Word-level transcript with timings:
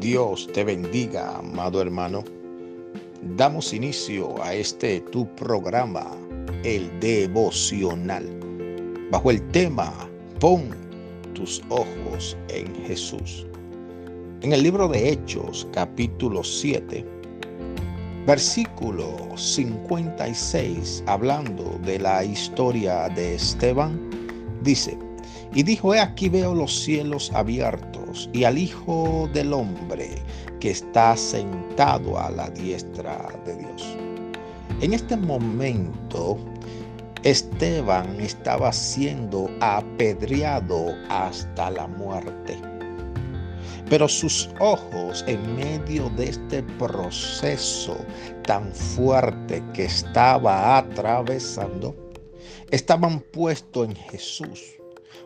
Dios 0.00 0.48
te 0.54 0.64
bendiga, 0.64 1.36
amado 1.36 1.82
hermano. 1.82 2.24
Damos 3.36 3.74
inicio 3.74 4.42
a 4.42 4.54
este 4.54 5.00
tu 5.12 5.26
programa, 5.34 6.06
el 6.64 6.90
devocional, 7.00 8.24
bajo 9.10 9.30
el 9.30 9.46
tema 9.48 9.92
Pon 10.40 10.70
tus 11.34 11.62
ojos 11.68 12.34
en 12.48 12.74
Jesús. 12.86 13.46
En 14.40 14.54
el 14.54 14.62
libro 14.62 14.88
de 14.88 15.10
Hechos, 15.10 15.68
capítulo 15.70 16.42
7, 16.42 17.04
versículo 18.26 19.14
56, 19.36 21.04
hablando 21.06 21.78
de 21.84 21.98
la 21.98 22.24
historia 22.24 23.10
de 23.10 23.34
Esteban, 23.34 24.00
dice, 24.62 24.96
y 25.52 25.62
dijo, 25.62 25.94
he 25.94 26.00
aquí 26.00 26.28
veo 26.28 26.54
los 26.54 26.84
cielos 26.84 27.32
abiertos 27.34 28.30
y 28.32 28.44
al 28.44 28.58
Hijo 28.58 29.28
del 29.32 29.52
Hombre 29.52 30.10
que 30.60 30.70
está 30.70 31.16
sentado 31.16 32.18
a 32.18 32.30
la 32.30 32.50
diestra 32.50 33.28
de 33.44 33.56
Dios. 33.56 33.96
En 34.80 34.92
este 34.92 35.16
momento, 35.16 36.38
Esteban 37.24 38.20
estaba 38.20 38.72
siendo 38.72 39.50
apedreado 39.60 40.94
hasta 41.08 41.70
la 41.70 41.86
muerte. 41.86 42.56
Pero 43.88 44.08
sus 44.08 44.48
ojos 44.60 45.24
en 45.26 45.56
medio 45.56 46.08
de 46.10 46.28
este 46.28 46.62
proceso 46.62 47.96
tan 48.46 48.72
fuerte 48.72 49.62
que 49.74 49.86
estaba 49.86 50.78
atravesando, 50.78 51.96
estaban 52.70 53.18
puestos 53.18 53.88
en 53.88 53.96
Jesús 53.96 54.79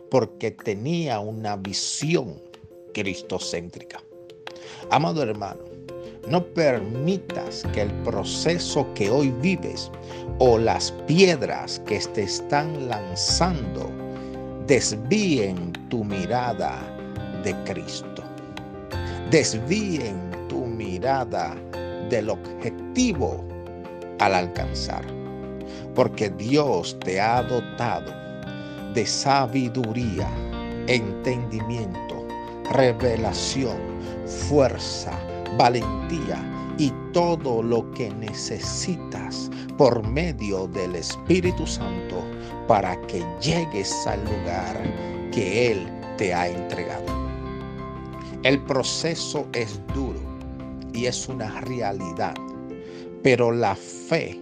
porque 0.09 0.51
tenía 0.51 1.19
una 1.19 1.55
visión 1.55 2.41
cristocéntrica. 2.93 4.01
Amado 4.89 5.23
hermano, 5.23 5.61
no 6.29 6.43
permitas 6.43 7.63
que 7.73 7.83
el 7.83 7.91
proceso 8.03 8.87
que 8.95 9.09
hoy 9.09 9.31
vives 9.41 9.91
o 10.39 10.57
las 10.57 10.91
piedras 11.07 11.79
que 11.85 11.99
te 11.99 12.23
están 12.23 12.89
lanzando 12.89 13.91
desvíen 14.65 15.71
tu 15.89 16.03
mirada 16.03 16.81
de 17.43 17.53
Cristo. 17.63 18.23
Desvíen 19.29 20.31
tu 20.49 20.65
mirada 20.65 21.55
del 22.09 22.29
objetivo 22.29 23.43
al 24.19 24.33
alcanzar. 24.33 25.05
Porque 25.93 26.29
Dios 26.31 26.97
te 26.99 27.21
ha 27.21 27.43
dotado 27.43 28.24
de 28.95 29.05
sabiduría, 29.05 30.29
entendimiento, 30.87 32.25
revelación, 32.71 33.77
fuerza, 34.25 35.11
valentía 35.57 36.41
y 36.77 36.91
todo 37.11 37.61
lo 37.61 37.91
que 37.91 38.09
necesitas 38.11 39.51
por 39.77 40.01
medio 40.07 40.67
del 40.67 40.95
Espíritu 40.95 41.67
Santo 41.67 42.23
para 42.67 42.99
que 43.07 43.23
llegues 43.41 43.93
al 44.07 44.23
lugar 44.23 44.81
que 45.31 45.71
Él 45.71 45.87
te 46.17 46.33
ha 46.33 46.47
entregado. 46.47 47.05
El 48.43 48.61
proceso 48.63 49.45
es 49.53 49.81
duro 49.93 50.19
y 50.93 51.07
es 51.07 51.27
una 51.27 51.59
realidad, 51.61 52.35
pero 53.21 53.51
la 53.51 53.75
fe 53.75 54.39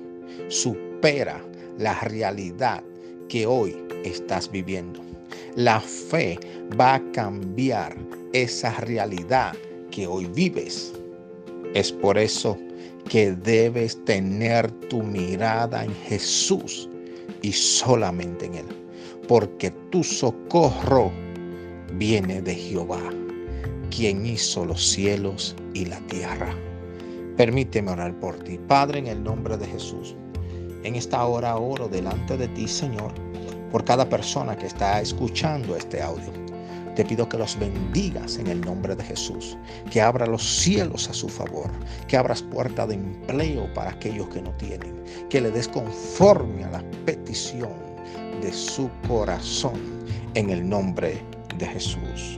supera 0.48 1.42
la 1.80 2.00
realidad 2.02 2.84
que 3.30 3.48
hoy 3.48 3.76
estás 4.04 4.50
viviendo. 4.52 5.02
La 5.56 5.80
fe 5.80 6.40
va 6.80 6.96
a 6.96 7.12
cambiar 7.12 7.96
esa 8.34 8.72
realidad 8.82 9.54
que 9.92 10.08
hoy 10.08 10.26
vives. 10.34 10.94
Es 11.74 11.92
por 11.92 12.18
eso 12.18 12.58
que 13.10 13.32
debes 13.32 14.04
tener 14.06 14.72
tu 14.90 15.04
mirada 15.04 15.86
en 15.86 15.94
Jesús 16.08 16.90
y 17.42 17.52
solamente 17.52 18.46
en 18.46 18.56
Él. 18.56 18.66
Porque 19.28 19.72
tu 19.92 20.04
socorro 20.04 21.12
viene 21.94 22.42
de 22.42 22.56
Jehová, 22.56 23.02
quien 23.96 24.26
hizo 24.26 24.66
los 24.66 24.86
cielos 24.86 25.56
y 25.74 25.86
la 25.86 26.00
tierra. 26.08 26.54
Permíteme 27.38 27.92
orar 27.92 28.20
por 28.20 28.38
ti, 28.40 28.60
Padre, 28.68 29.00
en 29.00 29.08
el 29.08 29.24
nombre 29.24 29.58
de 29.58 29.66
Jesús. 29.66 30.16
En 30.84 30.96
esta 30.96 31.24
hora 31.26 31.56
oro 31.56 31.88
delante 31.88 32.38
de 32.38 32.48
ti, 32.50 32.68
Señor 32.68 33.23
por 33.74 33.84
cada 33.84 34.08
persona 34.08 34.56
que 34.56 34.68
está 34.68 35.02
escuchando 35.02 35.76
este 35.76 36.00
audio. 36.00 36.32
Te 36.96 37.04
pido 37.04 37.28
que 37.28 37.40
los 37.40 37.58
bendigas 37.58 38.38
en 38.38 38.46
el 38.46 38.62
nombre 38.62 38.96
de 38.96 39.04
Jesús, 39.04 39.58
que 39.90 40.00
abra 40.00 40.28
los 40.28 40.44
cielos 40.44 41.10
a 41.10 41.14
su 41.14 41.28
favor, 41.28 41.72
que 42.08 42.16
abras 42.16 42.44
puerta 42.44 42.86
de 42.86 42.94
empleo 42.94 43.74
para 43.74 43.90
aquellos 43.90 44.30
que 44.30 44.44
no 44.44 44.52
tienen, 44.58 45.04
que 45.28 45.42
le 45.42 45.50
des 45.50 45.68
conforme 45.68 46.64
a 46.66 46.70
la 46.70 46.84
petición 47.04 47.74
de 48.44 48.54
su 48.54 48.92
corazón 49.08 49.82
en 50.36 50.52
el 50.52 50.70
nombre 50.70 51.20
de 51.58 51.66
Jesús. 51.66 52.38